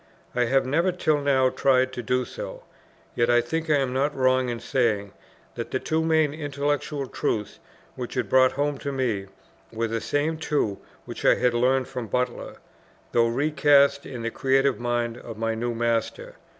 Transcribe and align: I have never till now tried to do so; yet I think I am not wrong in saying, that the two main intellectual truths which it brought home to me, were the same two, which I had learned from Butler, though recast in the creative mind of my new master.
I 0.33 0.45
have 0.45 0.65
never 0.65 0.91
till 0.91 1.19
now 1.21 1.49
tried 1.49 1.93
to 1.93 2.01
do 2.01 2.25
so; 2.25 2.63
yet 3.13 3.29
I 3.29 3.39
think 3.39 3.69
I 3.69 3.75
am 3.77 3.93
not 3.93 4.15
wrong 4.15 4.49
in 4.49 4.59
saying, 4.59 5.11
that 5.53 5.69
the 5.69 5.79
two 5.79 6.03
main 6.03 6.33
intellectual 6.33 7.05
truths 7.05 7.59
which 7.93 8.17
it 8.17 8.27
brought 8.27 8.53
home 8.53 8.79
to 8.79 8.91
me, 8.91 9.27
were 9.71 9.87
the 9.87 10.01
same 10.01 10.39
two, 10.39 10.79
which 11.05 11.23
I 11.23 11.35
had 11.35 11.53
learned 11.53 11.87
from 11.87 12.07
Butler, 12.07 12.55
though 13.11 13.27
recast 13.27 14.07
in 14.07 14.23
the 14.23 14.31
creative 14.31 14.79
mind 14.79 15.17
of 15.19 15.37
my 15.37 15.53
new 15.53 15.75
master. 15.75 16.33